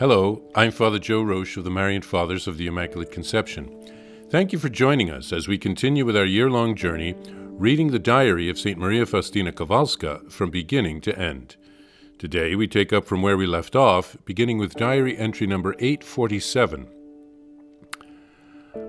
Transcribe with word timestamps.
Hello, 0.00 0.40
I'm 0.54 0.70
Father 0.70 0.98
Joe 0.98 1.22
Roesch 1.22 1.58
of 1.58 1.64
the 1.64 1.70
Marian 1.70 2.00
Fathers 2.00 2.48
of 2.48 2.56
the 2.56 2.66
Immaculate 2.66 3.12
Conception. 3.12 3.68
Thank 4.30 4.50
you 4.50 4.58
for 4.58 4.70
joining 4.70 5.10
us 5.10 5.30
as 5.30 5.46
we 5.46 5.58
continue 5.58 6.06
with 6.06 6.16
our 6.16 6.24
year 6.24 6.48
long 6.48 6.74
journey 6.74 7.14
reading 7.26 7.90
the 7.90 7.98
diary 7.98 8.48
of 8.48 8.58
St. 8.58 8.78
Maria 8.78 9.04
Faustina 9.04 9.52
Kowalska 9.52 10.32
from 10.32 10.48
beginning 10.48 11.02
to 11.02 11.18
end. 11.18 11.56
Today 12.18 12.54
we 12.54 12.66
take 12.66 12.94
up 12.94 13.04
from 13.04 13.20
where 13.20 13.36
we 13.36 13.46
left 13.46 13.76
off, 13.76 14.16
beginning 14.24 14.56
with 14.56 14.74
diary 14.74 15.18
entry 15.18 15.46
number 15.46 15.74
847. 15.78 16.88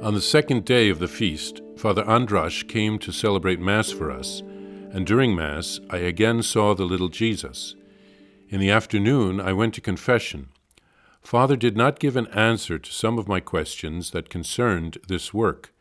On 0.02 0.14
the 0.14 0.22
second 0.22 0.64
day 0.64 0.88
of 0.88 1.00
the 1.00 1.10
feast, 1.10 1.60
Father 1.76 2.06
Andrasz 2.06 2.66
came 2.66 2.98
to 3.00 3.12
celebrate 3.12 3.60
Mass 3.60 3.92
for 3.92 4.12
us, 4.12 4.40
and 4.94 5.06
during 5.06 5.36
Mass 5.36 5.82
I 5.90 5.98
again 5.98 6.42
saw 6.42 6.74
the 6.74 6.86
little 6.86 7.10
Jesus. 7.10 7.76
In 8.48 8.62
the 8.62 8.72
afternoon 8.72 9.42
I 9.42 9.52
went 9.52 9.74
to 9.74 9.82
confession. 9.82 10.48
Father 11.22 11.56
did 11.56 11.78
not 11.78 12.00
give 12.00 12.18
an 12.18 12.28
answer 12.28 12.78
to 12.78 12.92
some 12.92 13.18
of 13.18 13.28
my 13.28 13.40
questions 13.40 14.12
that 14.12 14.30
concerned 14.30 14.98
this 15.08 15.34
work. 15.34 15.74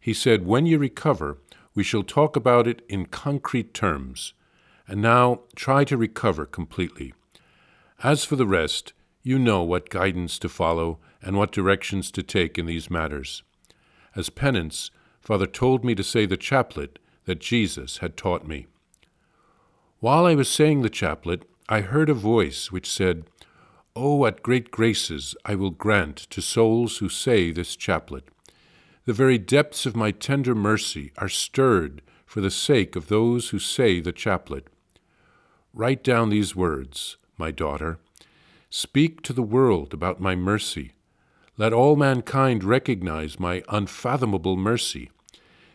He 0.00 0.14
said, 0.14 0.46
When 0.46 0.64
you 0.64 0.78
recover, 0.78 1.38
we 1.74 1.82
shall 1.82 2.02
talk 2.02 2.36
about 2.36 2.66
it 2.66 2.82
in 2.88 3.06
concrete 3.06 3.74
terms. 3.74 4.32
And 4.88 5.02
now 5.02 5.40
try 5.56 5.84
to 5.84 5.96
recover 5.96 6.46
completely. 6.46 7.12
As 8.02 8.24
for 8.24 8.36
the 8.36 8.46
rest, 8.46 8.92
you 9.22 9.38
know 9.38 9.62
what 9.62 9.90
guidance 9.90 10.38
to 10.38 10.48
follow 10.48 11.00
and 11.20 11.36
what 11.36 11.50
directions 11.50 12.12
to 12.12 12.22
take 12.22 12.56
in 12.56 12.66
these 12.66 12.88
matters. 12.88 13.42
As 14.14 14.30
penance, 14.30 14.92
Father 15.20 15.46
told 15.46 15.84
me 15.84 15.96
to 15.96 16.04
say 16.04 16.24
the 16.24 16.36
chaplet 16.36 17.00
that 17.24 17.40
Jesus 17.40 17.98
had 17.98 18.16
taught 18.16 18.46
me. 18.46 18.66
While 19.98 20.24
I 20.24 20.36
was 20.36 20.48
saying 20.48 20.82
the 20.82 20.90
chaplet, 20.90 21.42
I 21.68 21.80
heard 21.80 22.08
a 22.08 22.14
voice 22.14 22.70
which 22.70 22.88
said, 22.88 23.24
Oh, 23.98 24.16
what 24.16 24.42
great 24.42 24.70
graces 24.70 25.34
I 25.46 25.54
will 25.54 25.70
grant 25.70 26.18
to 26.28 26.42
souls 26.42 26.98
who 26.98 27.08
say 27.08 27.50
this 27.50 27.74
chaplet. 27.74 28.24
The 29.06 29.14
very 29.14 29.38
depths 29.38 29.86
of 29.86 29.96
my 29.96 30.10
tender 30.10 30.54
mercy 30.54 31.12
are 31.16 31.30
stirred 31.30 32.02
for 32.26 32.42
the 32.42 32.50
sake 32.50 32.94
of 32.94 33.08
those 33.08 33.48
who 33.48 33.58
say 33.58 34.00
the 34.00 34.12
chaplet. 34.12 34.66
Write 35.72 36.04
down 36.04 36.28
these 36.28 36.54
words, 36.54 37.16
my 37.38 37.50
daughter. 37.50 37.98
Speak 38.68 39.22
to 39.22 39.32
the 39.32 39.42
world 39.42 39.94
about 39.94 40.20
my 40.20 40.36
mercy. 40.36 40.92
Let 41.56 41.72
all 41.72 41.96
mankind 41.96 42.64
recognize 42.64 43.40
my 43.40 43.62
unfathomable 43.70 44.58
mercy. 44.58 45.10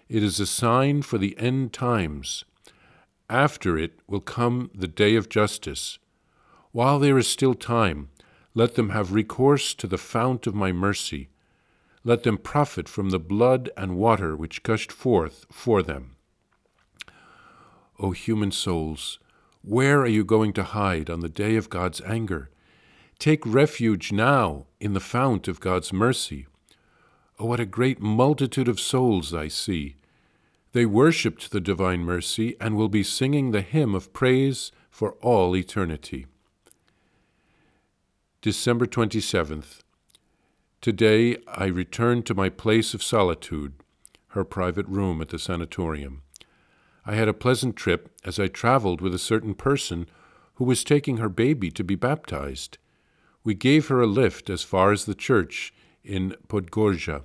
It 0.10 0.22
is 0.22 0.40
a 0.40 0.46
sign 0.46 1.02
for 1.02 1.18
the 1.18 1.36
end 1.40 1.74
times. 1.74 2.46
After 3.32 3.80
it 3.80 3.94
will 4.06 4.22
come 4.22 4.70
the 4.76 4.88
day 4.88 5.16
of 5.16 5.28
justice. 5.28 5.98
While 6.74 7.00
there 7.00 7.18
is 7.18 7.28
still 7.28 7.54
time, 7.54 8.08
let 8.54 8.76
them 8.76 8.90
have 8.90 9.14
recourse 9.14 9.74
to 9.74 9.88
the 9.88 9.98
fount 9.98 10.46
of 10.48 10.56
my 10.56 10.72
mercy 10.72 11.30
let 12.04 12.24
them 12.24 12.38
profit 12.38 12.90
from 12.90 13.12
the 13.12 13.20
blood 13.20 13.70
and 13.78 13.98
water 13.98 14.36
which 14.36 14.64
gushed 14.64 14.92
forth 14.92 15.46
for 15.52 15.84
them. 15.84 16.16
O 18.00 18.12
human 18.12 18.52
souls, 18.52 19.20
where 19.62 20.00
are 20.00 20.08
you 20.08 20.24
going 20.24 20.54
to 20.54 20.64
hide 20.64 21.10
on 21.10 21.20
the 21.20 21.30
day 21.30 21.56
of 21.56 21.70
God's 21.70 22.02
anger? 22.02 22.50
Take 23.20 23.46
refuge 23.46 24.12
now 24.12 24.66
in 24.80 24.94
the 24.94 25.00
fount 25.00 25.48
of 25.48 25.60
God's 25.60 25.94
mercy. 25.94 26.48
Oh, 27.38 27.46
what 27.46 27.60
a 27.60 27.66
great 27.66 28.02
multitude 28.02 28.68
of 28.68 28.80
souls 28.80 29.34
I 29.34 29.48
see! 29.48 29.96
They 30.74 30.86
worshipped 30.88 31.52
the 31.52 31.60
divine 31.60 32.02
mercy 32.02 32.56
and 32.60 32.76
will 32.76 32.90
be 32.90 33.04
singing 33.04 33.52
the 33.52 33.62
hymn 33.62 33.94
of 33.94 34.14
praise 34.14 34.72
for 34.90 35.14
all 35.22 35.56
eternity. 35.56 36.26
December 38.42 38.88
27th. 38.88 39.82
Today 40.82 41.38
I 41.48 41.66
returned 41.66 42.26
to 42.26 42.34
my 42.34 42.50
place 42.50 42.96
of 42.96 43.04
solitude, 43.04 43.74
her 44.30 44.44
private 44.44 44.88
room 44.88 45.22
at 45.22 45.30
the 45.30 45.38
sanatorium. 45.38 46.24
I 47.06 47.14
had 47.14 47.28
a 47.28 47.36
pleasant 47.36 47.76
trip 47.76 48.10
as 48.26 48.40
I 48.40 48.48
traveled 48.48 49.00
with 49.00 49.14
a 49.14 49.20
certain 49.20 49.54
person 49.54 50.10
who 50.56 50.64
was 50.64 50.84
taking 50.84 51.18
her 51.18 51.30
baby 51.30 51.70
to 51.70 51.84
be 51.84 51.94
baptized. 51.94 52.80
We 53.44 53.54
gave 53.54 53.90
her 53.90 54.02
a 54.02 54.08
lift 54.08 54.50
as 54.50 54.64
far 54.64 54.92
as 54.92 55.06
the 55.06 55.14
church 55.14 55.72
in 56.04 56.36
Podgórze. 56.48 57.22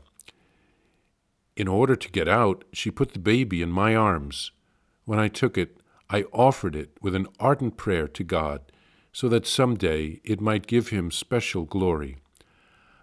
In 1.56 1.66
order 1.66 1.96
to 1.96 2.10
get 2.10 2.28
out, 2.28 2.62
she 2.74 2.90
put 2.90 3.14
the 3.14 3.18
baby 3.18 3.62
in 3.62 3.70
my 3.70 3.96
arms. 3.96 4.52
When 5.06 5.18
I 5.18 5.28
took 5.28 5.56
it, 5.56 5.80
I 6.10 6.24
offered 6.24 6.76
it 6.76 6.90
with 7.00 7.14
an 7.14 7.26
ardent 7.40 7.78
prayer 7.78 8.06
to 8.06 8.22
God, 8.22 8.70
so 9.16 9.30
that 9.30 9.46
some 9.46 9.76
day 9.76 10.20
it 10.24 10.42
might 10.42 10.66
give 10.66 10.88
him 10.88 11.10
special 11.10 11.64
glory. 11.64 12.18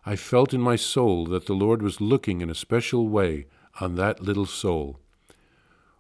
I 0.06 0.16
felt 0.16 0.54
in 0.54 0.62
my 0.62 0.76
soul 0.76 1.26
that 1.26 1.48
the 1.48 1.56
Lord 1.56 1.82
was 1.82 2.00
looking 2.00 2.40
in 2.40 2.52
a 2.52 2.62
special 2.68 3.10
way 3.10 3.48
on 3.82 3.96
that 3.96 4.22
little 4.22 4.46
soul. 4.46 5.00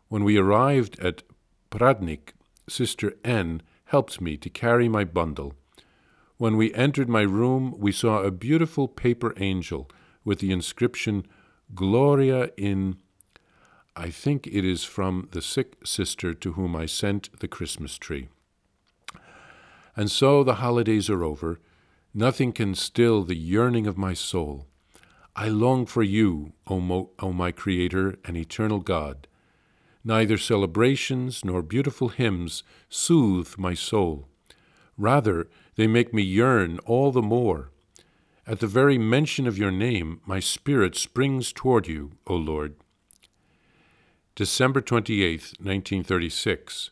When 0.09 0.23
we 0.23 0.37
arrived 0.37 0.99
at 0.99 1.23
Pradnik, 1.71 2.33
Sister 2.69 3.15
N 3.25 3.63
helped 3.85 4.21
me 4.21 4.37
to 4.37 4.51
carry 4.51 4.87
my 4.87 5.03
bundle. 5.03 5.55
When 6.37 6.57
we 6.57 6.71
entered 6.75 7.09
my 7.09 7.23
room, 7.23 7.73
we 7.79 7.91
saw 7.91 8.21
a 8.21 8.29
beautiful 8.29 8.87
paper 8.87 9.33
angel 9.37 9.89
with 10.23 10.37
the 10.37 10.51
inscription 10.51 11.25
Gloria 11.73 12.51
in. 12.55 12.97
I 13.95 14.11
think 14.11 14.45
it 14.45 14.63
is 14.63 14.83
from 14.83 15.29
the 15.31 15.41
sick 15.41 15.77
sister 15.83 16.35
to 16.35 16.51
whom 16.51 16.75
I 16.75 16.85
sent 16.85 17.39
the 17.39 17.47
Christmas 17.47 17.97
tree. 17.97 18.29
And 19.95 20.09
so 20.09 20.43
the 20.43 20.55
holidays 20.55 21.09
are 21.09 21.23
over 21.23 21.59
Nothing 22.15 22.51
can 22.51 22.75
still 22.75 23.23
the 23.23 23.35
yearning 23.35 23.87
of 23.87 23.97
my 23.97 24.13
soul. 24.13 24.67
I 25.35 25.47
long 25.47 25.87
for 25.87 26.03
you, 26.03 26.53
O, 26.67 26.79
Mo, 26.79 27.09
o 27.17 27.33
my 27.33 27.51
Creator 27.51 28.19
and 28.23 28.37
eternal 28.37 28.79
God. 28.79 29.27
Neither 30.03 30.37
celebrations 30.37 31.43
nor 31.43 31.63
beautiful 31.63 32.09
hymns 32.09 32.61
soothe 32.87 33.57
my 33.57 33.73
soul. 33.73 34.27
Rather, 34.95 35.47
they 35.75 35.87
make 35.87 36.13
me 36.13 36.21
yearn 36.21 36.77
all 36.85 37.11
the 37.11 37.21
more. 37.23 37.71
At 38.45 38.59
the 38.59 38.67
very 38.67 38.99
mention 38.99 39.47
of 39.47 39.57
your 39.57 39.71
name, 39.71 40.21
my 40.23 40.39
spirit 40.39 40.95
springs 40.95 41.51
toward 41.51 41.87
you, 41.87 42.11
O 42.27 42.35
Lord. 42.35 42.75
December 44.35 44.81
28, 44.81 45.41
1936. 45.59 46.91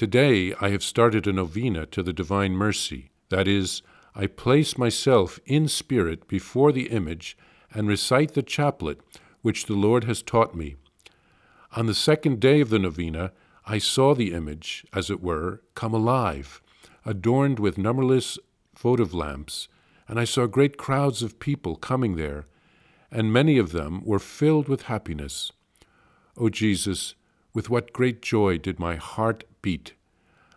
Today 0.00 0.54
I 0.58 0.70
have 0.70 0.82
started 0.82 1.26
a 1.26 1.32
novena 1.34 1.84
to 1.84 2.02
the 2.02 2.14
Divine 2.14 2.52
Mercy, 2.52 3.10
that 3.28 3.46
is, 3.46 3.82
I 4.14 4.28
place 4.28 4.78
myself 4.78 5.38
in 5.44 5.68
spirit 5.68 6.26
before 6.26 6.72
the 6.72 6.88
image 6.88 7.36
and 7.74 7.86
recite 7.86 8.32
the 8.32 8.42
chaplet 8.42 8.98
which 9.42 9.66
the 9.66 9.74
Lord 9.74 10.04
has 10.04 10.22
taught 10.22 10.54
me. 10.54 10.76
On 11.76 11.84
the 11.84 11.92
second 11.92 12.40
day 12.40 12.62
of 12.62 12.70
the 12.70 12.78
novena, 12.78 13.32
I 13.66 13.76
saw 13.76 14.14
the 14.14 14.32
image, 14.32 14.86
as 14.94 15.10
it 15.10 15.22
were, 15.22 15.60
come 15.74 15.92
alive, 15.92 16.62
adorned 17.04 17.58
with 17.58 17.76
numberless 17.76 18.38
votive 18.78 19.12
lamps, 19.12 19.68
and 20.08 20.18
I 20.18 20.24
saw 20.24 20.46
great 20.46 20.78
crowds 20.78 21.22
of 21.22 21.38
people 21.38 21.76
coming 21.76 22.16
there, 22.16 22.46
and 23.10 23.34
many 23.34 23.58
of 23.58 23.72
them 23.72 24.02
were 24.06 24.18
filled 24.18 24.66
with 24.66 24.84
happiness. 24.84 25.52
O 26.38 26.48
Jesus, 26.48 27.16
with 27.52 27.68
what 27.68 27.92
great 27.92 28.22
joy 28.22 28.56
did 28.56 28.78
my 28.78 28.96
heart 28.96 29.44
beat! 29.62 29.94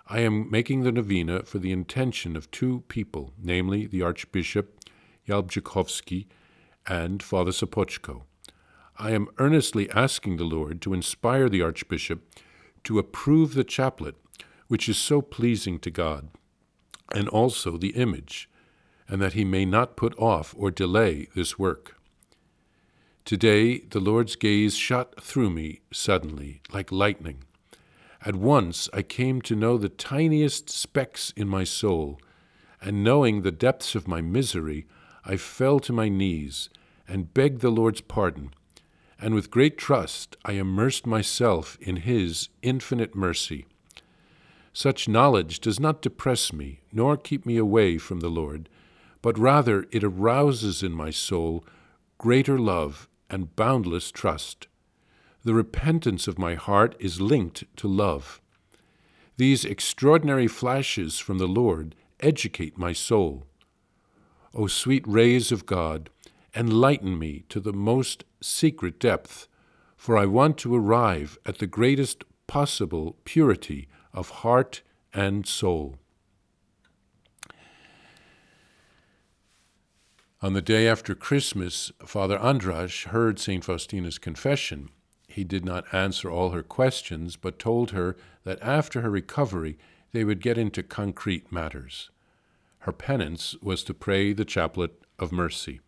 I 0.08 0.20
am 0.20 0.52
making 0.52 0.84
the 0.84 0.92
novena 0.92 1.44
for 1.44 1.60
the 1.60 1.72
intention 1.72 2.36
of 2.36 2.52
two 2.52 2.84
people, 2.88 3.34
namely 3.42 3.88
the 3.88 4.02
Archbishop 4.02 4.80
Jałbrzykowski 5.28 6.28
and 6.86 7.24
Father 7.24 7.52
Sopoćko. 7.52 8.24
I 8.98 9.12
am 9.12 9.30
earnestly 9.40 9.90
asking 9.92 10.38
the 10.38 10.44
Lord 10.44 10.82
to 10.82 10.94
inspire 10.94 11.50
the 11.50 11.62
Archbishop 11.62 12.22
to 12.84 13.00
approve 13.00 13.54
the 13.54 13.64
chaplet, 13.64 14.16
which 14.68 14.90
is 14.90 14.98
so 14.98 15.22
pleasing 15.22 15.80
to 15.80 15.90
God, 15.90 16.30
and 17.14 17.28
also 17.30 17.78
the 17.78 17.96
image, 17.96 18.50
and 19.08 19.22
that 19.22 19.34
he 19.34 19.46
may 19.46 19.66
not 19.66 19.98
put 19.98 20.18
off 20.20 20.54
or 20.58 20.70
delay 20.70 21.28
this 21.36 21.58
work. 21.58 21.98
Today 23.26 23.80
the 23.80 24.00
Lord's 24.00 24.36
gaze 24.36 24.76
shot 24.76 25.24
through 25.24 25.50
me 25.50 25.80
suddenly, 25.92 26.62
like 26.72 26.92
lightning. 26.92 27.44
At 28.26 28.38
once 28.38 28.90
I 28.94 29.02
came 29.02 29.42
to 29.42 29.56
know 29.56 29.78
the 29.78 29.90
tiniest 29.90 30.70
specks 30.70 31.34
in 31.36 31.50
my 31.50 31.66
soul, 31.66 32.22
and 32.82 33.04
knowing 33.04 33.42
the 33.42 33.52
depths 33.52 33.96
of 33.96 34.08
my 34.08 34.22
misery, 34.22 34.86
I 35.26 35.36
fell 35.36 35.82
to 35.82 35.92
my 35.92 36.08
knees 36.08 36.70
and 37.06 37.34
begged 37.34 37.60
the 37.60 37.70
Lord's 37.70 38.00
pardon, 38.00 38.52
and 39.20 39.36
with 39.36 39.52
great 39.52 39.78
trust 39.78 40.38
I 40.46 40.54
immersed 40.54 41.06
myself 41.06 41.78
in 41.82 41.98
His 41.98 42.48
infinite 42.62 43.14
mercy. 43.14 43.66
Such 44.72 45.10
knowledge 45.10 45.60
does 45.60 45.80
not 45.80 46.02
depress 46.02 46.54
me, 46.54 46.80
nor 46.94 47.18
keep 47.18 47.46
me 47.46 47.58
away 47.58 47.98
from 47.98 48.22
the 48.22 48.30
Lord, 48.30 48.70
but 49.22 49.38
rather 49.38 49.86
it 49.92 50.04
arouses 50.04 50.82
in 50.82 50.94
my 50.94 51.10
soul 51.10 51.66
greater 52.18 52.58
love 52.58 53.10
and 53.30 53.54
boundless 53.58 54.12
trust. 54.12 54.68
The 55.44 55.54
repentance 55.54 56.28
of 56.28 56.40
my 56.40 56.56
heart 56.56 56.96
is 57.00 57.20
linked 57.20 57.66
to 57.78 57.88
love. 57.88 58.42
These 59.36 59.66
extraordinary 59.66 60.48
flashes 60.48 61.20
from 61.20 61.38
the 61.38 61.48
Lord 61.48 61.96
educate 62.22 62.78
my 62.78 62.94
soul. 62.94 63.46
O 64.54 64.68
sweet 64.68 65.04
rays 65.08 65.52
of 65.52 65.66
God, 65.66 66.10
enlighten 66.56 67.18
me 67.18 67.44
to 67.50 67.60
the 67.60 67.74
most 67.74 68.24
secret 68.42 69.00
depth, 69.00 69.48
for 69.98 70.18
I 70.18 70.26
want 70.26 70.58
to 70.60 70.76
arrive 70.76 71.38
at 71.46 71.58
the 71.58 71.68
greatest 71.68 72.24
possible 72.48 73.18
purity 73.26 73.88
of 74.14 74.30
heart 74.30 74.82
and 75.14 75.48
soul. 75.48 75.98
On 80.42 80.54
the 80.54 80.62
day 80.62 80.88
after 80.88 81.16
Christmas, 81.16 81.92
Father 82.06 82.38
Andrasz 82.38 83.06
heard 83.06 83.40
St. 83.40 83.64
Faustina's 83.64 84.20
confession. 84.20 84.90
He 85.34 85.44
did 85.44 85.66
not 85.66 85.92
answer 85.92 86.30
all 86.30 86.52
her 86.52 86.62
questions, 86.62 87.38
but 87.38 87.58
told 87.58 87.90
her 87.90 88.16
that 88.44 88.62
after 88.62 89.02
her 89.02 89.10
recovery 89.10 89.80
they 90.12 90.24
would 90.24 90.44
get 90.44 90.60
into 90.60 90.84
concrete 90.84 91.52
matters. 91.52 92.12
Her 92.80 92.92
penance 92.92 93.56
was 93.60 93.84
to 93.86 93.96
pray 93.96 94.34
the 94.34 94.46
chaplet 94.46 94.92
of 95.18 95.32
mercy. 95.32 95.80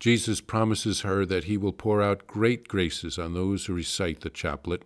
Jesus 0.00 0.40
promises 0.40 1.02
her 1.02 1.24
that 1.24 1.44
he 1.44 1.56
will 1.56 1.72
pour 1.72 2.02
out 2.02 2.26
great 2.26 2.66
graces 2.66 3.16
on 3.16 3.32
those 3.32 3.66
who 3.66 3.74
recite 3.74 4.22
the 4.22 4.30
chaplet. 4.30 4.82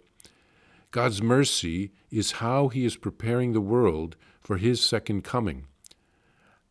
God's 0.90 1.22
mercy 1.22 1.92
is 2.10 2.42
how 2.42 2.68
he 2.68 2.84
is 2.84 2.96
preparing 2.96 3.54
the 3.54 3.60
world 3.62 4.16
for 4.38 4.58
his 4.58 4.84
second 4.84 5.24
coming. 5.24 5.64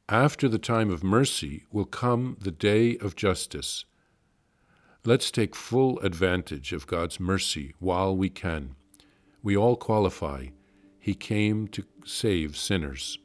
After 0.07 0.47
the 0.47 0.59
time 0.59 0.91
of 0.91 1.03
mercy 1.03 1.63
will 1.71 1.85
come 1.85 2.37
the 2.39 2.51
day 2.51 2.95
of 2.97 3.15
justice. 3.15 3.85
Let's 5.05 5.31
take 5.31 5.53
full 5.53 5.99
advantage 5.99 6.71
of 6.71 6.87
God's 6.87 7.19
mercy 7.19 7.73
while 7.79 8.15
we 8.15 8.29
can. 8.29 8.75
We 9.41 9.57
all 9.57 9.75
qualify. 9.75 10.47
He 10.97 11.13
came 11.13 11.67
to 11.69 11.83
save 12.05 12.55
sinners. 12.55 13.19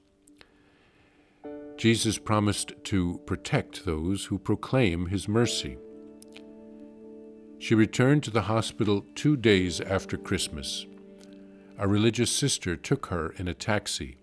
Jesus 1.77 2.19
promised 2.19 2.73
to 2.83 3.21
protect 3.27 3.85
those 3.85 4.25
who 4.25 4.41
proclaim 4.41 5.07
his 5.07 5.29
mercy. 5.29 5.79
She 7.61 7.77
returned 7.77 8.25
to 8.25 8.33
the 8.33 8.43
hospital 8.43 9.07
two 9.15 9.37
days 9.37 9.81
after 9.81 10.17
Christmas. 10.17 10.85
A 11.79 11.87
religious 11.87 12.33
sister 12.33 12.77
took 12.77 13.07
her 13.07 13.31
in 13.37 13.47
a 13.47 13.55
taxi. 13.55 14.17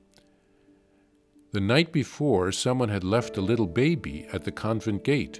The 1.53 1.61
night 1.61 1.93
before, 1.93 2.51
someone 2.51 2.89
had 2.89 3.05
left 3.05 3.37
a 3.37 3.41
little 3.41 3.67
baby 3.67 4.27
at 4.33 4.43
the 4.43 4.51
convent 4.51 5.05
gate. 5.05 5.39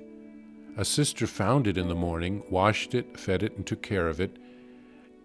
A 0.77 0.83
sister 0.83 1.25
found 1.25 1.67
it 1.67 1.77
in 1.77 1.87
the 1.87 1.95
morning, 1.95 2.43
washed 2.49 2.93
it, 2.93 3.17
fed 3.17 3.43
it, 3.43 3.55
and 3.55 3.65
took 3.65 3.81
care 3.81 4.07
of 4.07 4.19
it. 4.19 4.37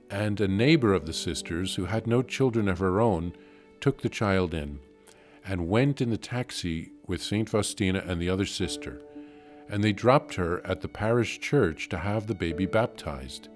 And 0.08 0.40
a 0.40 0.48
neighbor 0.48 0.94
of 0.94 1.06
the 1.06 1.12
sisters, 1.12 1.74
who 1.74 1.86
had 1.86 2.06
no 2.06 2.22
children 2.22 2.68
of 2.68 2.78
her 2.78 3.00
own, 3.00 3.32
took 3.80 4.02
the 4.02 4.08
child 4.08 4.54
in 4.54 4.78
and 5.44 5.68
went 5.68 6.00
in 6.00 6.10
the 6.10 6.16
taxi 6.16 6.92
with 7.06 7.22
St. 7.22 7.48
Faustina 7.48 8.04
and 8.06 8.20
the 8.20 8.28
other 8.28 8.46
sister, 8.46 9.00
and 9.68 9.82
they 9.82 9.92
dropped 9.92 10.34
her 10.34 10.64
at 10.66 10.80
the 10.80 10.88
parish 10.88 11.40
church 11.40 11.88
to 11.88 11.98
have 11.98 12.26
the 12.26 12.34
baby 12.34 12.66
baptized. 12.66 13.48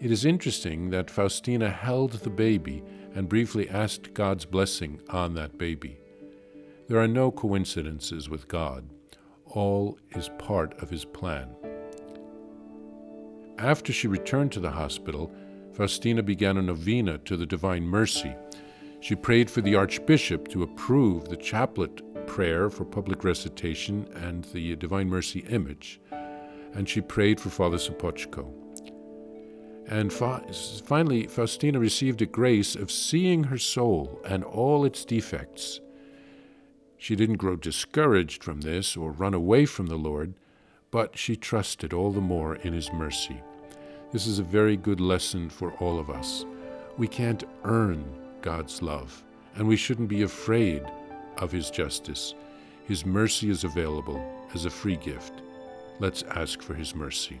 It 0.00 0.10
is 0.10 0.24
interesting 0.24 0.90
that 0.90 1.10
Faustina 1.10 1.70
held 1.70 2.12
the 2.12 2.30
baby 2.30 2.82
and 3.14 3.28
briefly 3.28 3.68
asked 3.68 4.14
God's 4.14 4.44
blessing 4.44 5.00
on 5.08 5.34
that 5.34 5.56
baby. 5.56 5.98
There 6.88 7.00
are 7.00 7.08
no 7.08 7.30
coincidences 7.30 8.28
with 8.28 8.48
God, 8.48 8.84
all 9.50 9.98
is 10.10 10.30
part 10.38 10.80
of 10.82 10.90
His 10.90 11.04
plan. 11.04 11.48
After 13.58 13.92
she 13.92 14.08
returned 14.08 14.52
to 14.52 14.60
the 14.60 14.70
hospital, 14.70 15.32
Faustina 15.72 16.22
began 16.22 16.56
a 16.56 16.62
novena 16.62 17.18
to 17.18 17.36
the 17.36 17.46
Divine 17.46 17.84
Mercy 17.84 18.34
she 19.00 19.14
prayed 19.14 19.50
for 19.50 19.60
the 19.60 19.76
Archbishop 19.76 20.48
to 20.48 20.64
approve 20.64 21.28
the 21.28 21.36
chaplet 21.36 22.02
prayer 22.26 22.68
for 22.68 22.84
public 22.84 23.22
recitation 23.24 24.08
and 24.14 24.44
the 24.46 24.74
Divine 24.76 25.08
Mercy 25.08 25.40
image, 25.48 26.00
and 26.74 26.88
she 26.88 27.00
prayed 27.00 27.40
for 27.40 27.48
Father 27.48 27.76
Sopoćko. 27.76 28.52
And 29.86 30.12
fa- 30.12 30.44
finally, 30.84 31.26
Faustina 31.28 31.78
received 31.78 32.20
a 32.20 32.26
grace 32.26 32.74
of 32.74 32.90
seeing 32.90 33.44
her 33.44 33.56
soul 33.56 34.20
and 34.26 34.44
all 34.44 34.84
its 34.84 35.04
defects. 35.04 35.80
She 36.98 37.14
didn't 37.14 37.36
grow 37.36 37.56
discouraged 37.56 38.42
from 38.42 38.60
this 38.60 38.96
or 38.96 39.12
run 39.12 39.32
away 39.32 39.66
from 39.66 39.86
the 39.86 39.96
Lord, 39.96 40.34
but 40.90 41.16
she 41.16 41.36
trusted 41.36 41.92
all 41.92 42.10
the 42.10 42.20
more 42.20 42.56
in 42.56 42.72
His 42.72 42.92
mercy. 42.92 43.40
This 44.12 44.26
is 44.26 44.38
a 44.38 44.44
very 44.44 44.76
good 44.76 45.00
lesson 45.00 45.48
for 45.48 45.72
all 45.74 45.98
of 45.98 46.10
us. 46.10 46.44
We 46.96 47.06
can't 47.06 47.44
earn 47.64 48.04
God's 48.42 48.82
love, 48.82 49.22
and 49.54 49.68
we 49.68 49.76
shouldn't 49.76 50.08
be 50.08 50.22
afraid 50.22 50.82
of 51.36 51.52
His 51.52 51.70
justice. 51.70 52.34
His 52.84 53.06
mercy 53.06 53.48
is 53.48 53.64
available 53.64 54.20
as 54.54 54.64
a 54.64 54.70
free 54.70 54.96
gift. 54.96 55.34
Let's 56.00 56.24
ask 56.24 56.60
for 56.60 56.74
His 56.74 56.94
mercy. 56.94 57.40